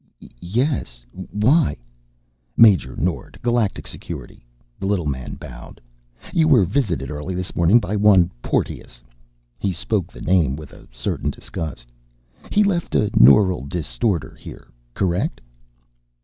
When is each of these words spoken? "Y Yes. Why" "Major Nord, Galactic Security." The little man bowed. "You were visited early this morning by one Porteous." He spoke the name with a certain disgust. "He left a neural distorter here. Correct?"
"Y 0.19 0.29
Yes. 0.39 1.05
Why" 1.29 1.77
"Major 2.57 2.95
Nord, 2.97 3.37
Galactic 3.43 3.85
Security." 3.85 4.43
The 4.79 4.87
little 4.87 5.05
man 5.05 5.35
bowed. 5.35 5.79
"You 6.33 6.47
were 6.47 6.65
visited 6.65 7.11
early 7.11 7.35
this 7.35 7.55
morning 7.55 7.79
by 7.79 7.95
one 7.95 8.31
Porteous." 8.41 9.03
He 9.59 9.71
spoke 9.71 10.11
the 10.11 10.19
name 10.21 10.55
with 10.55 10.73
a 10.73 10.87
certain 10.91 11.29
disgust. 11.29 11.91
"He 12.51 12.63
left 12.63 12.95
a 12.95 13.11
neural 13.15 13.63
distorter 13.67 14.33
here. 14.33 14.69
Correct?" 14.95 15.39